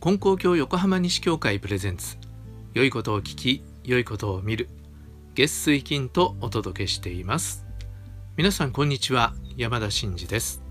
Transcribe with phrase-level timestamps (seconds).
[0.00, 2.16] 金光教横浜西教会プレゼンツ。
[2.72, 4.68] 良いことを聞き良いことを見る。
[5.34, 7.66] 月水金とお届けしています。
[8.36, 9.34] 皆さんこんにちは。
[9.56, 10.62] 山田真嗣です。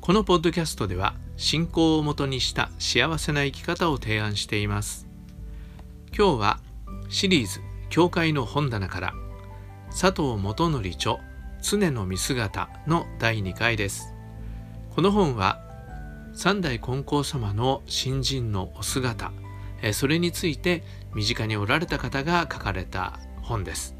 [0.00, 5.06] このポッドキャストでは信仰をもとにした幸せな生き方を提案しています。
[6.16, 6.60] 今日は
[7.08, 9.14] シリーズ教会の本棚から
[9.90, 11.16] 佐藤元則著
[11.62, 14.17] 常の見姿の第2回です。
[14.98, 15.60] この本は
[16.32, 19.30] 三代金光様の新人のお姿
[19.92, 20.82] それについて
[21.14, 23.94] 身近におられた方が書かれた本です。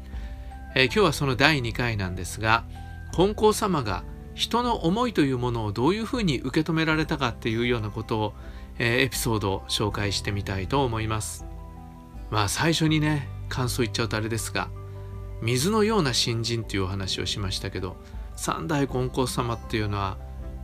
[0.75, 2.65] 今日はその第2回なんですが
[3.13, 8.33] 金光様が人の思いというものをどういうふうに受け止められたかっていうようなことを
[8.77, 11.45] エピソードを紹介してみたいと思います。
[12.29, 14.67] まあ最初にね感想言っちゃうとあれですが
[15.41, 17.95] 水のような新人というお話をしましたけど
[18.35, 20.17] 三代金光様っていうのは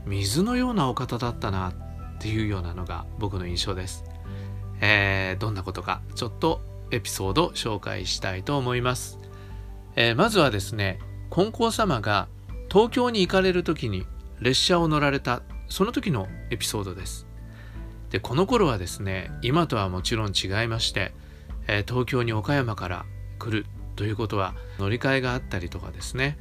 [0.05, 1.73] 水のようなお方だったなっ
[2.19, 4.03] ていうようなのが僕の印象です。
[4.81, 9.19] えー、どんなことかちょっとエピソード紹介したいと思います。
[9.95, 12.27] えー、まずはですね金光様が
[12.71, 14.05] 東京に行かれる時に
[14.39, 17.27] 列車を乗られたその時のエピソードです。
[18.11, 21.13] でこの頃はですね今とはもちろん違いまして、
[21.67, 23.05] えー、東京に岡山から
[23.39, 26.37] 来るということは乗り換えがあったりとかですね、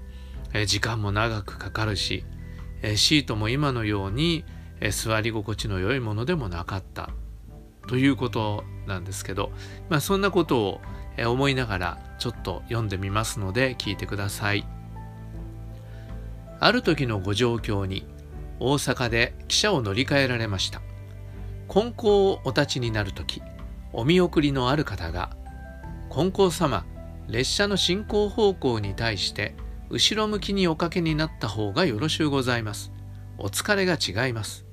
[0.52, 2.24] え時間も長くかかるし
[2.86, 4.44] えシートも今のように、
[4.80, 7.08] え座り心地の良いものでもなかった
[7.88, 9.52] ということなんですけど、
[9.88, 10.80] まあ、そんなことを
[11.26, 14.66] 思いながらちょっと読んでみますので聞いてください。
[16.60, 18.06] ある時のご状況に
[18.60, 20.82] 大阪で汽車を乗り換えられました。
[21.68, 23.40] 金光をお立ちになる時
[23.94, 25.34] お見送りのある方が
[26.12, 26.84] 「金光様
[27.28, 29.54] 列車の進行方向に対して
[29.90, 32.92] 後ろ向きにおかけになった方がよろしゅうございます。
[33.38, 34.64] お疲れが違います。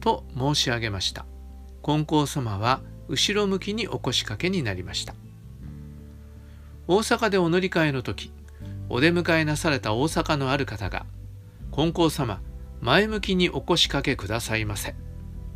[0.00, 1.26] と申し上げました。
[1.82, 5.14] 金光様は後ろ向きにお腰掛けになりました。
[6.86, 8.32] 大阪でお乗り換えの時、
[8.88, 11.06] お出迎えなされた大阪のある方が、
[11.72, 12.40] 金光様、
[12.80, 14.94] 前向きにお腰掛けくださいませ。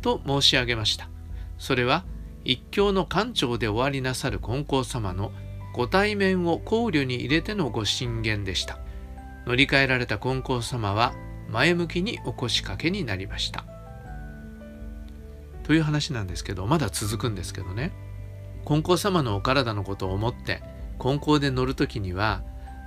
[0.01, 1.09] と申し上げました。
[1.57, 2.05] それは
[2.43, 5.31] 一教の館長で終わりなさる金光様の
[5.73, 8.79] ご対面を考慮に入れてのご進言でした。
[9.45, 11.13] 乗り換えられた金光様は
[11.49, 13.65] 前向きにお腰掛けになりました。
[15.63, 17.91] という話なんですけどまだ続くんですけどね
[18.65, 20.61] 金光様のお体のことを思って
[20.99, 22.43] 金光で乗る時には、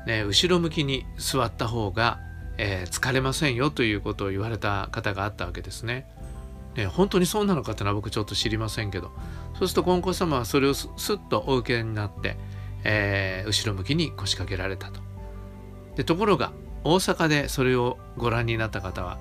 [0.06, 2.20] ね、後ろ向きに座った方が、
[2.56, 6.06] えー、疲れませんよということを言われた方があったわけですね。
[6.76, 9.10] ね本当にそうなのかってのは僕ちょっと知りませんけど
[9.58, 12.36] そうすると金光様はそれをすっとお受けになって、
[12.84, 15.07] えー、後ろ向きに腰掛けられたと。
[15.98, 16.52] でところが
[16.84, 19.18] 大阪でそれをご覧になった方は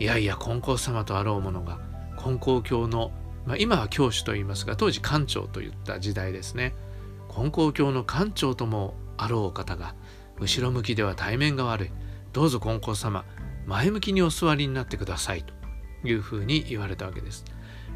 [0.00, 1.78] いやいや金光様とあろうものが
[2.18, 3.12] 金光教の、
[3.46, 6.74] まあ、今は教主と言いますが当時館長といった時代ですね。
[7.32, 9.94] 金光教の館長ともあろう方が
[10.40, 11.90] 後ろ向きでは対面が悪い。
[12.32, 13.24] どうぞ金光様
[13.66, 15.54] 前向きにお座りになってくださいと
[16.08, 17.44] いうふうに言われたわけです。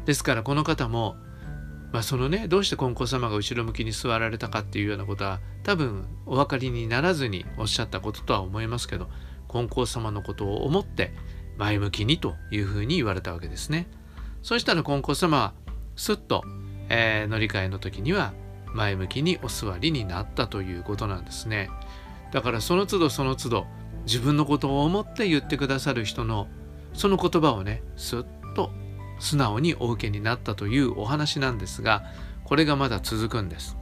[0.05, 1.17] ですからこの方も
[1.93, 9.07] まあ、そのねどうして金光様が後ろ向きに座られたかっていうようなことは多分お分かりにならずにおっしゃったこととは思いますけど
[9.47, 11.13] 金光様のことを思って
[11.57, 13.87] 前向きにというふうに言われたわけですね。
[14.41, 15.53] そしたら金光様は
[15.95, 16.43] すっと、
[16.89, 18.33] えー、乗り換えの時には
[18.73, 21.69] 前向きにお座りになったということなんですね。
[22.31, 23.67] だからその都度その都度
[24.07, 26.47] 自分のことを思って言ってくださる人の
[26.93, 28.25] その言葉をねすっ
[28.55, 28.71] と
[29.19, 32.03] 素直にお受けになったというお話なんですが
[32.43, 33.77] これがまだ続くんです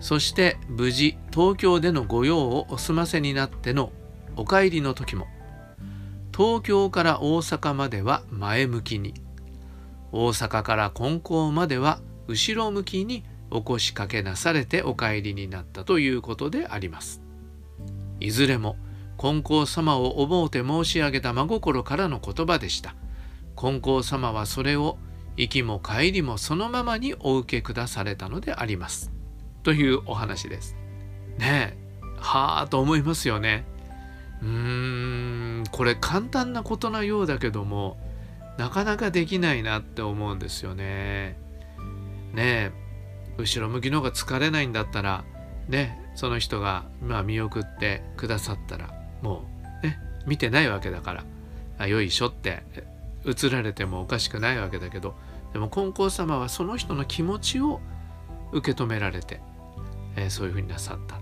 [0.00, 3.92] そして無事東京での御用をお済ませになっての
[4.36, 5.26] お帰りの時も
[6.36, 9.14] 東京から大阪までは前向きに
[10.12, 17.20] 大阪から金光までは後ろ向きにお腰掛けなされてお帰りになったということであります
[18.20, 18.76] いずれも
[19.18, 22.94] 金光様を思うて申し上げた真心からの言葉でした。
[23.58, 24.98] 金光様はそれを
[25.36, 29.10] 行きも帰りもそのままにお受けくだされたのであります。
[29.64, 30.76] というお話です。
[31.38, 31.76] ねえ、
[32.20, 33.64] はあと思いますよね。
[34.42, 34.48] うー
[35.62, 37.98] ん、これ簡単なことなようだけども、
[38.58, 41.36] なかなかできないなって思うんですよね。
[42.32, 42.72] ねえ、
[43.38, 45.24] 後ろ向きの方が疲れないんだったら、
[45.68, 49.44] ね、その人が、まあ、見送ってくださったら、も
[49.82, 51.24] うね、見てないわけだから、
[51.78, 52.62] あよいしょって
[53.30, 55.14] 移られてもおかしくないわけだけど
[55.52, 57.80] でも金光様はその人の気持ちを
[58.52, 59.40] 受け止められて、
[60.16, 61.18] えー、そういうふうになさった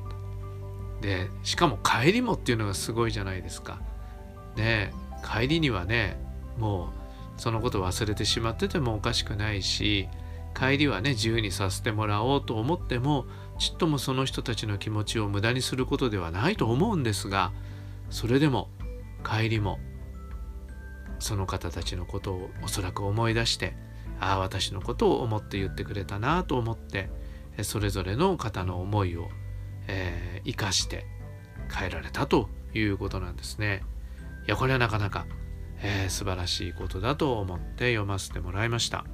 [1.00, 3.80] でしかも帰りもっていうのがすごいじゃないですか。
[4.56, 4.92] ね
[5.22, 6.18] 帰りにはね
[6.58, 6.86] も
[7.36, 10.08] うそのこと忘れてしまっててもおかしくないし
[10.54, 13.26] 帰りはね自由にさせてもらおうと思っても
[13.58, 17.52] ちっともその人たちの気持ちを無駄にすることではないと思うんですが
[18.08, 18.68] それでも
[19.24, 19.78] 帰りも
[21.18, 23.74] その方たちのことをおそらく思い出して
[24.20, 27.10] ああ私のことを思って言ってくれたなと思って
[27.62, 29.28] それぞれの方の思いを、
[29.88, 31.06] えー、生かして
[31.74, 33.82] 変えられたということなんですね。
[34.46, 35.26] いやこれはなかなか、
[35.80, 39.04] えー、素晴らしいことだと思って読ませてもらいました。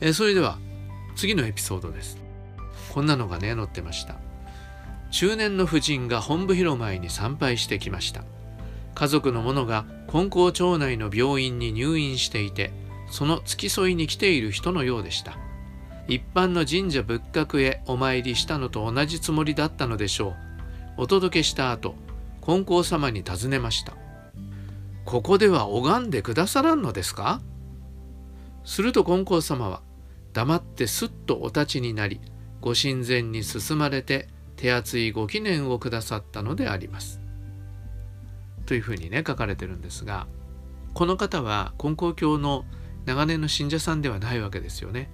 [0.00, 0.58] えー、それでは
[1.16, 2.18] 次のエピソードです。
[2.92, 4.16] こんなのがね載ってました。
[5.10, 8.24] 中年の婦人が本部広前に参拝してきました。
[8.94, 12.72] 家族の者が金光町内の病院に入院していて
[13.10, 15.36] その付き添いに来ている人のようでした。
[16.06, 20.34] 一般の神社仏閣へお参りしたのと同じつもりだったのでしょう。
[20.98, 21.94] お届けした後
[22.40, 23.94] 金光様に尋ねました。
[25.04, 27.40] ここでは拝んでくださらんのですか？
[28.64, 29.82] すると金光様は
[30.32, 32.20] 黙ってすっとお立ちになり
[32.60, 37.20] ご神前に進まれて手厚いご記念をくださったのであります。
[38.66, 40.26] というふうにね書かれてるんですが
[40.94, 42.64] この方は金光教の
[43.04, 45.10] 長年の信者さんではないわけですよね。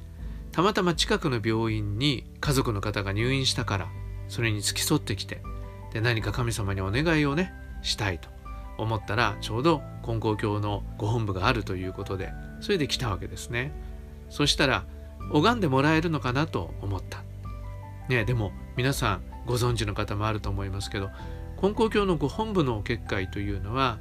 [0.53, 3.89] たまたま近くの病院に家族の方が入院したから
[4.29, 5.43] それに付き添ってきて
[5.93, 7.53] で何か神様にお願いをね
[7.83, 8.29] したいと
[8.77, 13.73] 思ったらちょうど金光教のご本部があるということでそれで来たわけですね。
[14.29, 14.85] そしたら
[15.33, 17.23] 拝んでもらえるのかなと思った。
[18.09, 21.11] ねでも皆さんご存知の方もあると思いますけど
[21.61, 23.99] 金光教のご本部の結界というのは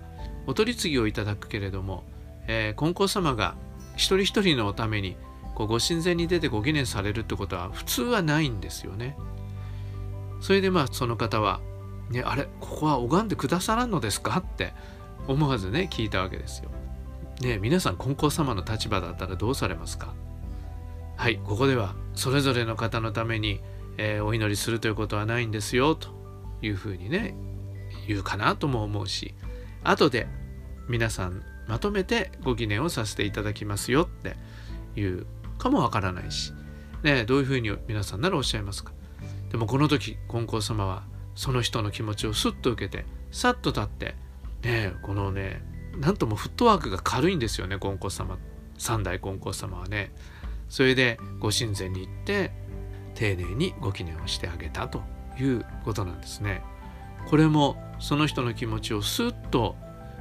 [0.48, 2.04] お取り次ぎをいただくけれども、
[2.48, 3.56] えー、金光様が
[3.96, 5.18] 一人一人のために
[5.56, 9.18] こうご神前に出てご記念されるってことは普通はないんですよね。
[10.40, 11.60] それでまあその方は
[12.10, 14.74] 「ね、あれここは拝んでくださらんのですか?」って
[15.28, 16.70] 思わずね聞いたわけですよ。
[17.42, 20.14] ね皆さん金光様の立場だったらどうされますか？
[21.18, 23.60] はいここではそれぞれの方のために、
[23.98, 26.08] えー、お祈りするということはないんですよと
[26.62, 27.36] いうふうにね
[28.10, 29.36] 言うかなとも思うし
[29.84, 30.28] 後で
[30.88, 34.36] 皆さんまとめてご記念をさせていただきますよって
[35.00, 35.28] いう
[35.60, 36.52] かもわからないし、
[37.04, 38.92] ね、どういうふうに皆さんならおっしゃいますか。
[39.52, 41.04] でもこの時金光様は
[41.36, 44.16] その人の気持ちをスッと受けてさっと立って
[44.64, 45.62] ねこのね
[45.96, 48.40] なんともフットワークが軽いんですよね金光様。
[48.80, 50.12] 三代金光様はね。
[50.70, 52.52] それでご神前に行って
[53.14, 55.02] 丁寧にご記念をしてあげたと
[55.40, 56.64] いうことなんですね。
[57.28, 59.76] これもその人の気持ちをスッと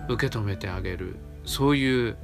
[0.08, 1.16] 受け止めてあげる。
[1.44, 2.16] そういう、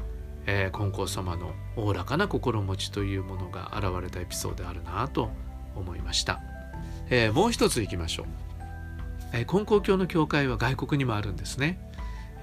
[0.46, 5.30] えー、金光様のおおらかな心持ちというものが現れたエピソードであるなと
[5.74, 6.40] 思いました、
[7.08, 8.26] えー、もう一ついきましょう、
[9.32, 11.80] えー、金光教の教会は外国にもあるんですね、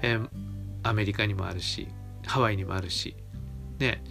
[0.02, 0.28] えー、
[0.82, 1.86] アメリカにもあるし
[2.26, 3.16] ハワイにもあるし。
[3.78, 4.02] ね。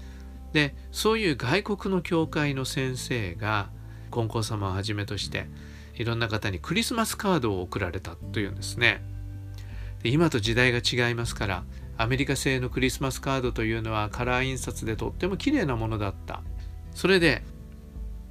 [0.53, 3.69] でそういう外国の教会の先生が
[4.11, 5.47] 金光様をはじめとして
[5.95, 9.03] いろんな方にクリスマスカードを送られたというんですね。
[10.03, 11.63] で今と時代が違いますから
[11.97, 16.41] アメリカ製のクリスマスカードというのはカラー印刷でとっても綺麗なものだった。
[16.93, 17.43] それで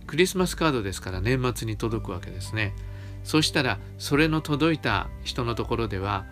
[0.06, 2.74] クリスマスカードですから年末に届くわけですね。
[3.22, 6.24] そしたらそれの届いた人のところでは、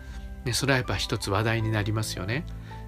[0.43, 2.45] ね、それはやっぱ一つ話題になりますよね。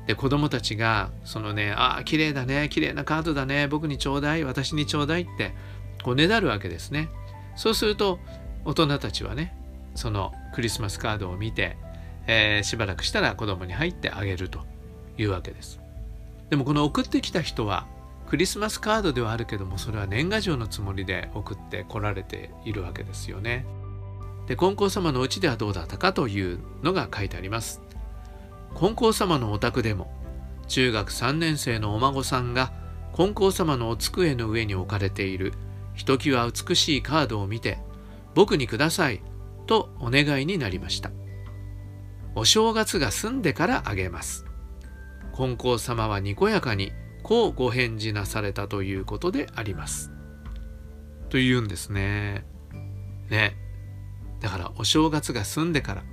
[0.08, 5.54] で子供たちがそのねああ綺麗だね綺麗なカードだね僕にちょうだい私にちょうだいって
[6.04, 7.10] こうねだるわけですね。
[7.56, 8.20] そうすると
[8.66, 9.56] 大人たちはね
[9.96, 11.78] そのクリスマスカードを見て
[12.28, 14.62] えー、しばらくしたら子供に入ってあげると
[15.18, 15.80] いうわけです。
[16.50, 17.88] でもこの送ってきた人は
[18.28, 23.66] クリスマスカードではあるけどもそれは年賀状のつもりで送ってこられているわけですよね。
[24.48, 27.82] で金光様のうちではどうだったかというのが書いてあります。
[28.76, 30.12] 金光様のお宅でも
[30.68, 32.72] 中学3年生のお孫さんが
[33.14, 35.54] 金光様のお机の上に置かれている
[36.02, 37.78] ひときわ美しいカードを見て
[38.34, 39.22] 僕にください
[39.68, 41.12] とお願いになりました
[42.34, 44.46] お正月が済んでからあげます。
[45.36, 46.92] 金光様はにこやかに
[47.22, 50.12] こうご返事なされたということであります。
[51.30, 52.46] というんですね。
[53.30, 53.56] ね。
[54.40, 56.04] だからお正月が済んでから、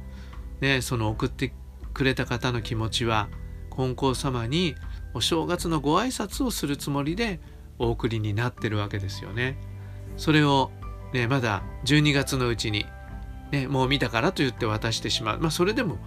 [0.60, 1.54] ね、その送って
[1.94, 3.28] くれた方の気持ちは
[3.70, 4.74] 金光様に
[5.14, 7.40] お正月のご挨拶をするつもりで
[7.78, 9.56] お送りになってるわけですよね。
[10.18, 10.70] それを、
[11.14, 12.84] ね、まだ12月のうちに
[13.50, 15.98] ね、もう見たからと言って渡してしまう、まあ、それでも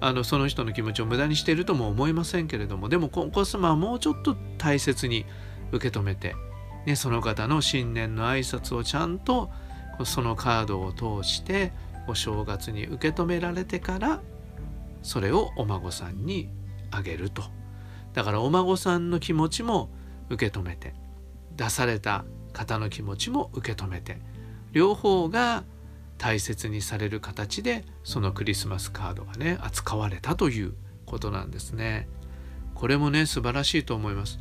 [0.00, 5.24] あのその人の気持ちを無駄にしているとも思いませんけれどもでもコンコ様はもうちょっと大切に
[5.72, 6.34] 受け止めて、
[6.86, 9.50] ね、その方の新年の挨拶をちゃんと
[10.04, 11.72] そのカードを通して
[12.06, 14.20] お正月に受け止められてから
[15.02, 16.48] それをお孫さんに
[16.90, 17.42] あげると。
[18.14, 19.90] だからお孫さんの気持ちも
[20.30, 20.94] 受け止めて
[21.56, 22.24] 出された
[22.58, 24.18] 方の気持ちも受け止めて
[24.72, 25.64] 両方が
[26.18, 30.74] 大切にされる形でそのクリスマスカードがね扱われたという
[31.06, 32.08] ことなんですね。
[32.74, 34.38] これもね素晴らしいと思います。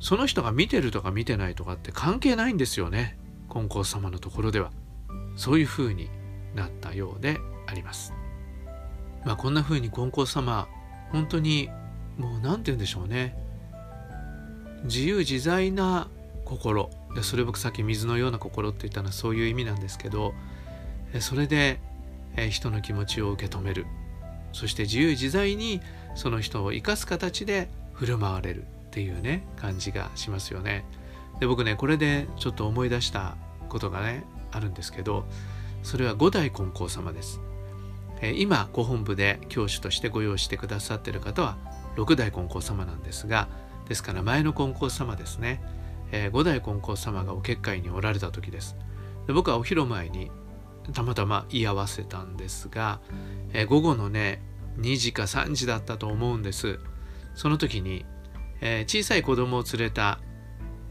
[0.00, 3.18] その人が見てるとか見てないとかって関係ないんですよね
[3.50, 4.72] 金光様のところでは。
[5.36, 6.08] そういうふうに
[6.54, 8.14] なったようであります。
[9.24, 10.66] まあこんなふうに金光様
[11.12, 11.68] 本当に
[12.16, 13.36] もう何て言うんでしょうね
[14.84, 16.08] 自由自在な
[16.44, 20.34] 心でそれ僕さっき水のような心って言ったのはそういう意味なんですけど
[21.20, 21.80] それで
[22.50, 23.86] 人の気持ちを受け止める
[24.52, 25.80] そして自由自在に
[26.14, 30.84] その人を生かす形で振る舞われるっていうね感じがしますよね。
[31.38, 33.36] で僕ねこれでちょっと思い出した
[33.68, 35.24] ことがねあるんですけど
[35.82, 37.40] それは五代金光様です。
[38.34, 41.56] 今ご本部で教師としてご用意してくださってる方は
[41.96, 43.48] 六代金光様なんですが
[43.88, 45.62] ですから前の金光様ですね、
[46.12, 48.76] えー、五代金光様がお結界におられた時です。
[49.26, 50.30] で僕はお昼前に
[50.92, 53.00] たまたま居合わせたんですが、
[53.52, 54.42] えー、午後のね
[54.78, 56.78] 2時か3時だったと思うんです。
[57.34, 58.04] その時に、
[58.60, 60.20] えー、小さい子供を連れた、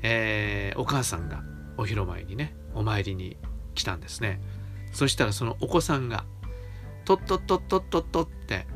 [0.01, 1.43] え、お母さんが
[1.77, 3.37] お昼前にねお参りに
[3.75, 4.41] 来たんですね。
[4.91, 6.25] そしたらそのお子さんが
[7.05, 8.67] 「とっとっとっとっとっと」って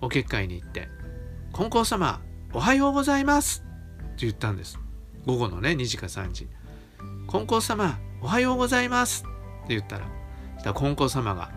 [0.00, 0.88] お結界に行って
[1.52, 2.20] 「金光様
[2.52, 3.64] おはようございます」
[4.02, 4.78] って言ったんです。
[5.26, 6.48] 午後のね2時か3時
[7.28, 9.24] 「金光様おはようございます」
[9.64, 11.50] って言ったら金光様が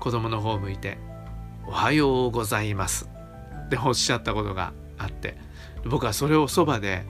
[0.00, 0.98] 子供の方を向いて
[1.66, 3.08] 「おはようございます」
[3.66, 5.36] っておっしゃったことがあって
[5.84, 7.04] 僕はそれをそばで、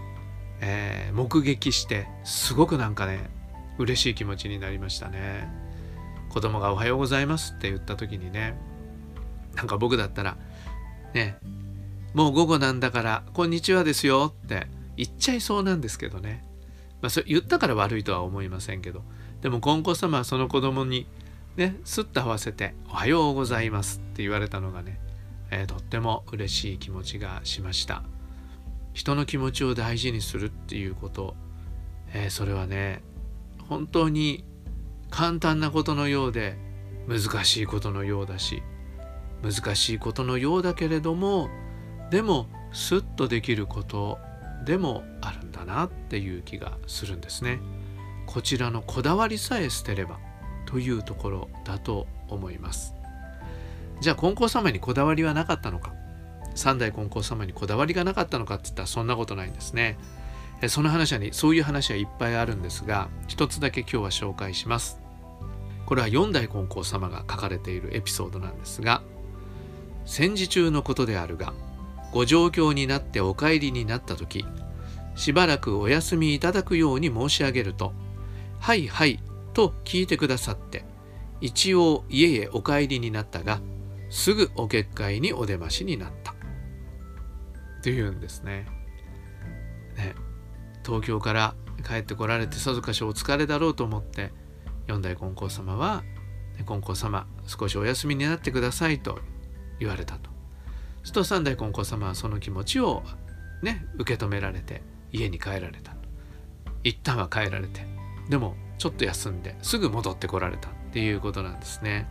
[0.61, 3.31] えー、目撃してすごくなんかね
[3.79, 5.63] 嬉しい気持ちになりましたね。
[6.33, 8.59] 子供が「おはようございます」って言った時にね
[9.55, 10.37] なんか僕だったら
[11.15, 11.37] ね
[12.15, 14.67] もう午後なんだから「こんにちはですよ」って
[15.05, 16.45] 言っちゃいそうなんですけどね。
[17.01, 19.03] まあそれ言ったから悪いとは思いませんけど。
[19.41, 21.07] でも金光様はその子供に
[21.57, 25.01] ねすっと合わせて「おはようございます」って言われたのがね、
[25.51, 28.05] えー、とっても嬉しい気持ちがしました。
[28.95, 31.35] 人の気持ちを大事にするっていうこと、
[32.13, 33.03] えー、それはね
[33.69, 34.45] 本当に
[35.11, 36.57] 簡単なことのようで
[37.09, 38.63] 難しいことのようだし
[39.43, 41.49] 難しいことのようだけれども
[42.11, 44.19] でもスッとできること
[44.65, 47.61] でもあるんだなっていう気がするんですね。
[48.27, 50.19] こちらのこだわりさえ捨てれば
[50.67, 52.95] というところだと思います。
[54.01, 55.93] じゃあ金光様にこだわりはなかったのか？
[56.55, 59.99] 三代金光様にこだわりがなかったのかって言ったらそんなことないんですね。
[60.69, 65.01] その話はにそういう話はいっぱいあるんですが一つだけ今日は紹介します。
[65.87, 69.03] これは四代金光様が書かれているエピソードなんですが
[70.05, 71.53] 戦時中のことであるが
[72.13, 74.45] ご状況になってお帰りになった時
[75.15, 77.93] しばらくお休みいただくように申し上げると
[78.61, 79.19] はいはい
[79.55, 80.85] と聞いてくださって
[81.41, 83.61] 一応家へお帰りになったが
[84.11, 86.35] すぐお結界にお出ましになったっ
[87.83, 88.67] ていうんですね。
[89.97, 90.15] ね
[90.87, 91.55] 東京から
[91.85, 94.33] 帰ってこられてさぞかしお疲れだろうと思って
[94.87, 96.05] 四代金光様は
[96.65, 99.19] 「金光様少しお休みになってください」と
[99.81, 100.32] 言われたと。
[101.03, 103.03] すると三代金光様はその気持ちを
[103.63, 104.83] ね受け止められて
[105.13, 105.95] 家に帰られた
[106.85, 107.87] 一旦は帰られて
[108.29, 112.09] でもちょっと休んですぐ戻ってこられたっていうことなんですね。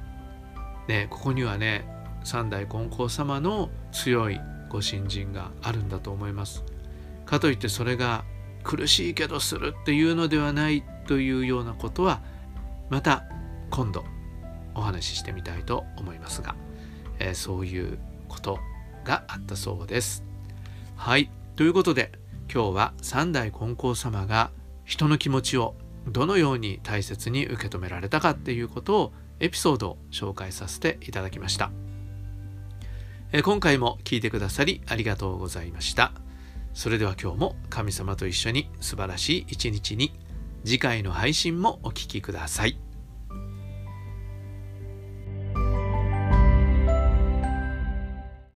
[0.87, 1.85] ねここにはね
[2.23, 6.63] 三代金光様の強いご信心があるんだと思います。
[7.25, 8.23] かといってそれが
[8.63, 12.21] 苦しいけどするっていうのではないというようなことは
[12.89, 13.25] また
[13.69, 14.03] 今度
[14.75, 16.55] お話ししてみたいと思いますが、
[17.19, 18.59] えー、そういうこと
[19.03, 20.23] があったそうです。
[20.95, 21.29] はい。
[21.55, 22.11] ということで
[22.53, 24.51] 今日は三代金光様が
[24.85, 25.75] 人の気持ちを
[26.07, 31.71] どのように大切に受け止められたかっていうことをエピソードを紹介させていただきました。
[33.31, 36.11] え今回も聞いてくださりありがとうございました。
[36.73, 40.13] それでは今日も神様と一緒に素晴らしい一日に
[40.63, 42.80] 次回の配信もお聴きください。